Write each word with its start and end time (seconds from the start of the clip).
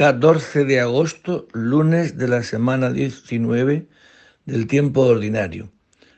14 0.00 0.64
de 0.64 0.80
agosto, 0.80 1.46
lunes 1.52 2.16
de 2.16 2.26
la 2.26 2.42
semana 2.42 2.90
19 2.90 3.86
del 4.46 4.66
tiempo 4.66 5.02
ordinario. 5.02 5.70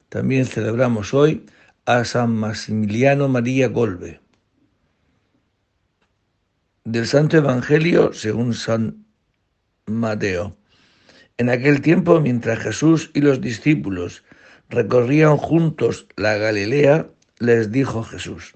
También 0.08 0.46
celebramos 0.46 1.12
hoy 1.12 1.46
a 1.84 2.04
San 2.04 2.32
Maximiliano 2.32 3.26
María 3.26 3.66
Golbe. 3.66 4.21
Del 6.85 7.08
Santo 7.08 7.38
Evangelio 7.38 8.13
según 8.13 8.54
San 8.54 9.04
Mateo. 9.87 10.56
En 11.37 11.51
aquel 11.51 11.83
tiempo, 11.83 12.21
mientras 12.21 12.60
Jesús 12.60 13.10
y 13.14 13.21
los 13.21 13.40
discípulos 13.40 14.22
recorrían 14.69 15.37
juntos 15.38 16.06
la 16.14 16.37
Galilea, 16.37 17.09
les 17.41 17.73
dijo 17.73 18.05
Jesús, 18.05 18.55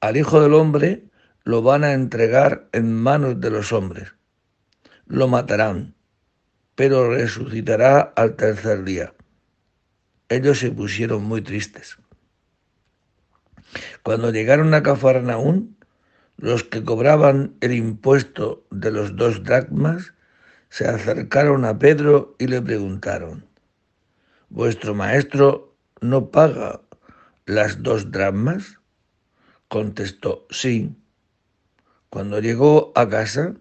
al 0.00 0.16
Hijo 0.16 0.40
del 0.40 0.54
Hombre 0.54 1.02
lo 1.46 1.62
van 1.62 1.84
a 1.84 1.92
entregar 1.92 2.68
en 2.72 2.92
manos 2.92 3.40
de 3.40 3.50
los 3.50 3.72
hombres. 3.72 4.16
Lo 5.06 5.28
matarán, 5.28 5.94
pero 6.74 7.08
resucitará 7.08 8.00
al 8.00 8.34
tercer 8.34 8.82
día. 8.82 9.14
Ellos 10.28 10.58
se 10.58 10.72
pusieron 10.72 11.22
muy 11.22 11.42
tristes. 11.42 11.98
Cuando 14.02 14.32
llegaron 14.32 14.74
a 14.74 14.82
Cafarnaún, 14.82 15.76
los 16.36 16.64
que 16.64 16.82
cobraban 16.82 17.54
el 17.60 17.74
impuesto 17.74 18.66
de 18.72 18.90
los 18.90 19.14
dos 19.14 19.44
dracmas 19.44 20.14
se 20.68 20.88
acercaron 20.88 21.64
a 21.64 21.78
Pedro 21.78 22.34
y 22.40 22.48
le 22.48 22.60
preguntaron, 22.60 23.46
¿Vuestro 24.48 24.96
maestro 24.96 25.76
no 26.00 26.28
paga 26.32 26.80
las 27.44 27.84
dos 27.84 28.10
dracmas? 28.10 28.80
Contestó, 29.68 30.44
sí. 30.50 30.96
Cuando 32.16 32.40
llegó 32.40 32.92
a 32.94 33.10
casa, 33.10 33.56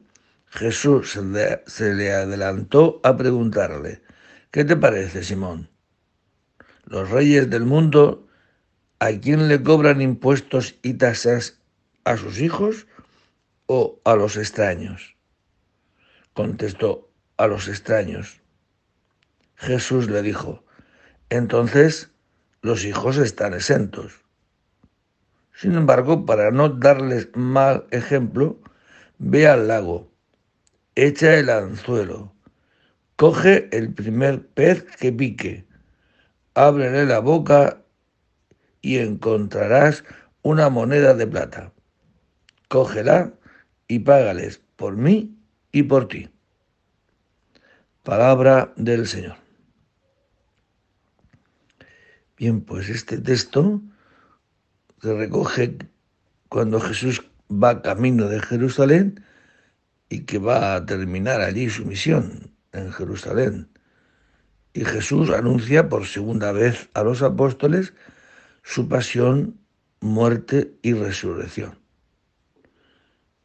Jesús 0.46 1.20
se 1.68 1.94
le, 1.94 2.14
adelantó 2.14 3.02
a 3.04 3.18
preguntarle, 3.18 4.02
¿qué 4.50 4.64
te 4.64 4.78
parece, 4.78 5.26
Simón? 5.26 5.70
Los 6.86 7.10
reyes 7.10 7.50
del 7.50 7.66
mundo, 7.66 8.30
¿a 9.00 9.12
quién 9.12 9.50
le 9.50 9.62
cobran 9.62 10.02
impuestos 10.02 10.76
y 10.84 10.94
tasas? 10.94 11.60
¿A 12.06 12.16
sus 12.16 12.40
hijos 12.40 12.88
o 13.66 14.00
a 14.06 14.16
los 14.16 14.38
extraños? 14.38 15.18
Contestó, 16.32 17.12
a 17.36 17.48
los 17.48 17.68
extraños. 17.68 18.42
Jesús 19.56 20.10
le 20.10 20.22
dijo, 20.22 20.64
entonces 21.30 22.10
los 22.62 22.86
hijos 22.86 23.18
están 23.18 23.54
exentos. 23.54 24.25
Sin 25.56 25.76
embargo, 25.76 26.26
para 26.26 26.52
no 26.52 26.68
darles 26.68 27.30
mal 27.34 27.88
ejemplo, 27.92 28.60
ve 29.20 29.48
al 29.48 29.70
lago, 29.70 30.12
echa 30.96 31.36
el 31.36 31.50
anzuelo, 31.50 32.34
coge 33.16 33.70
el 33.72 33.94
primer 33.94 34.46
pez 34.48 34.84
que 34.84 35.14
pique, 35.14 35.66
ábrele 36.56 37.06
la 37.06 37.20
boca 37.20 37.82
y 38.82 38.98
encontrarás 38.98 40.04
una 40.42 40.70
moneda 40.70 41.14
de 41.14 41.26
plata. 41.26 41.72
Cógela 42.68 43.34
y 43.88 44.00
págales 44.00 44.62
por 44.76 44.98
mí 44.98 45.38
y 45.72 45.84
por 45.84 46.10
ti. 46.10 46.30
Palabra 48.04 48.74
del 48.76 49.08
Señor. 49.08 49.38
Bien, 52.38 52.60
pues 52.62 52.90
este 52.90 53.18
texto 53.18 53.82
se 55.06 55.14
recoge 55.14 55.78
cuando 56.50 56.80
Jesús 56.80 57.22
va 57.48 57.84
camino 57.84 58.28
de 58.28 58.40
Jerusalén 58.40 59.24
y 60.10 60.22
que 60.22 60.40
va 60.40 60.74
a 60.74 60.86
terminar 60.88 61.42
allí 61.42 61.70
su 61.70 61.86
misión 61.86 62.52
en 62.72 62.92
Jerusalén. 62.92 63.70
Y 64.74 64.84
Jesús 64.84 65.30
anuncia 65.30 65.90
por 65.90 66.08
segunda 66.08 66.52
vez 66.52 66.90
a 66.96 67.04
los 67.04 67.22
apóstoles 67.22 67.94
su 68.64 68.90
pasión, 68.90 69.60
muerte 70.02 70.74
y 70.82 70.94
resurrección. 70.94 71.78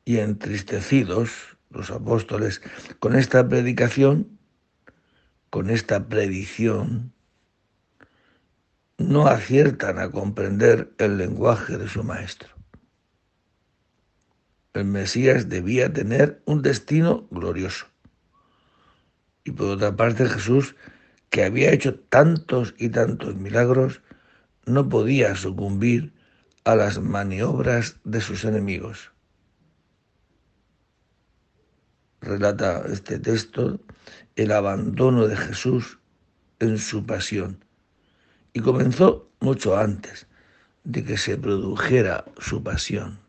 Y 0.07 0.17
entristecidos 0.17 1.59
los 1.69 1.91
apóstoles 1.91 2.63
con 3.01 3.17
esta 3.17 3.47
predicación, 3.47 4.39
con 5.51 5.69
esta 5.69 6.09
predicción, 6.09 7.13
no 9.01 9.27
aciertan 9.27 9.99
a 9.99 10.11
comprender 10.11 10.93
el 10.99 11.17
lenguaje 11.17 11.79
de 11.79 11.89
su 11.89 12.05
maestro. 12.05 12.51
El 14.75 14.85
Mesías 14.85 15.49
debía 15.49 15.91
tener 15.91 16.43
un 16.45 16.61
destino 16.61 17.27
glorioso. 17.31 17.87
Y 19.43 19.53
por 19.53 19.69
otra 19.69 19.97
parte 19.97 20.29
Jesús, 20.29 20.77
que 21.31 21.45
había 21.45 21.73
hecho 21.73 21.99
tantos 21.99 22.75
y 22.77 22.91
tantos 22.91 23.37
milagros, 23.37 24.03
no 24.67 24.87
podía 24.91 25.35
sucumbir 25.35 26.13
a 26.65 26.75
las 26.77 27.01
maniobras 27.01 27.97
de 28.05 28.21
sus 28.21 28.45
enemigos. 28.45 29.13
Relata 32.21 32.85
este 32.93 33.19
texto 33.19 33.81
el 34.37 34.53
abandono 34.53 35.27
de 35.27 35.37
Jesús 35.37 35.99
en 36.59 36.77
su 36.77 37.07
pasión 37.07 37.65
y 38.53 38.61
comenzó 38.61 39.31
mucho 39.41 39.77
antes 39.77 40.27
de 40.85 41.05
que 41.05 41.17
se 41.17 41.37
produjera 41.37 42.25
su 42.39 42.63
pasión. 42.63 43.21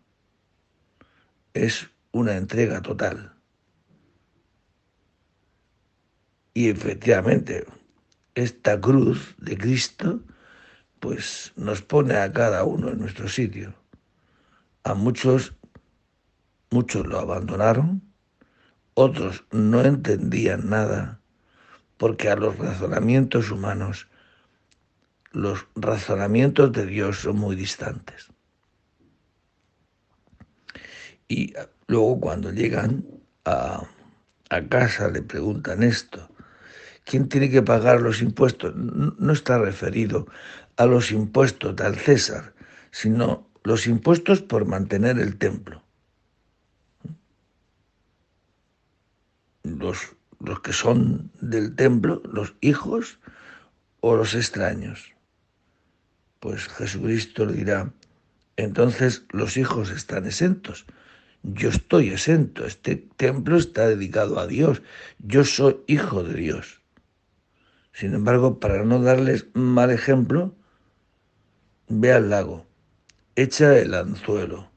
Es 1.54 1.90
una 2.12 2.38
entrega 2.38 2.82
total. 2.82 3.34
Y 6.54 6.70
efectivamente, 6.70 7.66
esta 8.36 8.80
cruz 8.80 9.36
de 9.38 9.58
Cristo, 9.58 10.22
pues 11.00 11.54
nos 11.56 11.82
pone 11.82 12.16
a 12.16 12.32
cada 12.32 12.64
uno 12.64 12.90
en 12.90 13.00
nuestro 13.00 13.28
sitio. 13.28 13.74
A 14.84 14.94
muchos, 14.94 15.54
muchos 16.70 17.06
lo 17.08 17.20
abandonaron, 17.20 18.02
otros 18.94 19.46
no 19.52 19.82
entendían 19.82 20.70
nada, 20.70 21.22
porque 21.98 22.30
a 22.30 22.36
los 22.36 22.58
razonamientos 22.58 23.52
humanos 23.52 24.08
los 25.32 25.66
razonamientos 25.76 26.72
de 26.72 26.86
Dios 26.86 27.20
son 27.20 27.38
muy 27.38 27.56
distantes. 27.56 28.28
Y 31.28 31.54
luego 31.88 32.20
cuando 32.20 32.52
llegan 32.52 33.06
a, 33.46 33.88
casa 34.70 35.10
le 35.10 35.22
preguntan 35.22 35.82
esto. 35.84 36.30
¿Quién 37.06 37.30
tiene 37.30 37.50
que 37.50 37.62
pagar 37.62 38.02
los 38.02 38.22
impuestos? 38.22 38.76
No 38.76 39.32
está 39.32 39.58
referido 39.58 40.28
a 40.76 40.86
los 40.86 41.12
impuestos 41.12 41.76
del 41.78 41.96
César, 41.96 42.54
sino 42.92 43.48
los 43.64 43.88
impuestos 43.88 44.42
por 44.42 44.66
mantener 44.66 45.20
el 45.20 45.38
templo. 45.38 45.82
Los, 49.64 50.16
los 50.40 50.60
que 50.60 50.74
son 50.74 51.32
del 51.40 51.76
templo, 51.76 52.22
los 52.26 52.56
hijos 52.60 53.20
o 54.02 54.16
los 54.18 54.36
extraños. 54.36 55.14
Pues 56.42 56.68
Jesucristo 56.70 57.46
le 57.46 57.54
dirá, 57.54 57.94
entonces 58.58 59.26
los 59.30 59.58
hijos 59.58 59.92
están 59.92 60.26
exentos. 60.26 60.88
Yo 61.44 61.70
estoy 61.70 62.10
exento, 62.10 62.66
este 62.66 62.96
templo 62.96 63.58
está 63.58 63.88
dedicado 63.88 64.40
a 64.40 64.48
Dios, 64.48 64.82
yo 65.20 65.44
soy 65.44 65.82
hijo 65.86 66.24
de 66.24 66.34
Dios. 66.34 66.82
Sin 67.94 68.16
embargo, 68.16 68.60
para 68.60 68.84
no 68.84 69.04
darles 69.04 69.46
mal 69.54 69.92
ejemplo, 69.92 70.56
ve 71.88 72.12
al 72.12 72.32
lago, 72.32 72.66
echa 73.36 73.78
el 73.78 73.94
anzuelo, 73.94 74.72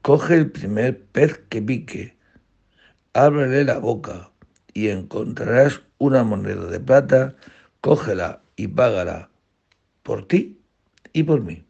coge 0.00 0.36
el 0.36 0.52
primer 0.52 1.04
pez 1.06 1.40
que 1.48 1.60
pique, 1.60 2.16
ábrele 3.14 3.64
la 3.64 3.78
boca 3.78 4.30
y 4.72 4.90
encontrarás 4.90 5.80
una 5.98 6.22
moneda 6.22 6.66
de 6.66 6.78
plata, 6.78 7.34
cógela 7.80 8.42
y 8.54 8.68
págala 8.68 9.28
por 10.04 10.28
ti 10.28 10.60
y 11.14 11.22
por 11.22 11.40
mí. 11.40 11.64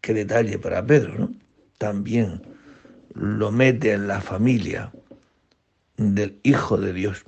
Qué 0.00 0.12
detalle 0.12 0.58
para 0.58 0.84
Pedro, 0.84 1.16
¿no? 1.16 1.34
También 1.78 2.42
lo 3.14 3.52
mete 3.52 3.92
en 3.92 4.08
la 4.08 4.20
familia 4.20 4.90
del 5.96 6.40
Hijo 6.42 6.78
de 6.78 6.92
Dios. 6.92 7.24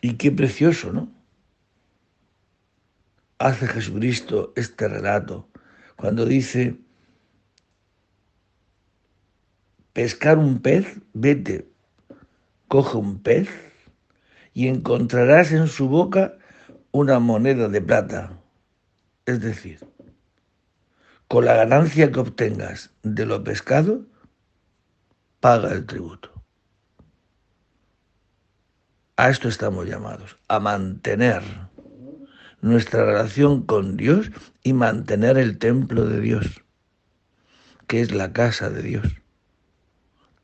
Y 0.00 0.14
qué 0.14 0.30
precioso, 0.30 0.92
¿no? 0.92 1.12
Hace 3.38 3.66
Jesucristo 3.66 4.52
este 4.56 4.88
relato 4.88 5.48
cuando 5.96 6.24
dice, 6.24 6.76
pescar 9.92 10.38
un 10.38 10.60
pez, 10.60 11.00
vete, 11.12 11.68
coge 12.68 12.96
un 12.96 13.20
pez 13.22 13.48
y 14.54 14.68
encontrarás 14.68 15.52
en 15.52 15.66
su 15.68 15.88
boca 15.88 16.39
una 16.92 17.18
moneda 17.18 17.68
de 17.68 17.80
plata. 17.80 18.38
Es 19.26 19.40
decir, 19.40 19.78
con 21.28 21.44
la 21.44 21.54
ganancia 21.54 22.10
que 22.10 22.20
obtengas 22.20 22.90
de 23.02 23.26
lo 23.26 23.44
pescado, 23.44 24.04
paga 25.38 25.72
el 25.72 25.86
tributo. 25.86 26.30
A 29.16 29.28
esto 29.28 29.48
estamos 29.48 29.86
llamados, 29.86 30.38
a 30.48 30.58
mantener 30.60 31.42
nuestra 32.62 33.04
relación 33.04 33.62
con 33.62 33.96
Dios 33.96 34.30
y 34.62 34.72
mantener 34.72 35.38
el 35.38 35.58
templo 35.58 36.06
de 36.06 36.20
Dios, 36.20 36.64
que 37.86 38.00
es 38.00 38.12
la 38.12 38.32
casa 38.32 38.70
de 38.70 38.82
Dios, 38.82 39.06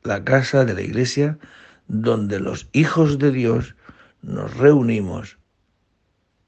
la 0.03 0.23
casa 0.23 0.63
de 0.63 0.73
la 0.73 0.81
iglesia 0.81 1.37
donde 1.87 2.39
los 2.39 2.69
hijos 2.71 3.19
de 3.19 3.31
Dios 3.31 3.75
nos 4.21 4.55
reunimos 4.55 5.36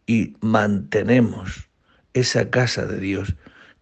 y 0.09 0.35
mantenemos 0.41 1.69
esa 2.15 2.49
casa 2.49 2.87
de 2.87 2.99
Dios, 2.99 3.35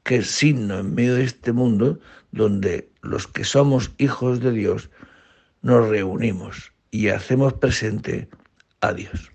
que 0.03 0.17
es 0.17 0.27
signo 0.29 0.79
en 0.79 0.93
medio 0.93 1.15
de 1.15 1.23
este 1.23 1.53
mundo 1.53 2.01
donde 2.33 2.89
los 3.01 3.27
que 3.27 3.45
somos 3.45 3.93
hijos 3.97 4.41
de 4.41 4.51
Dios 4.51 4.89
nos 5.61 5.87
reunimos 5.87 6.73
y 6.91 7.07
hacemos 7.07 7.53
presente 7.53 8.27
a 8.81 8.91
Dios. 8.91 9.31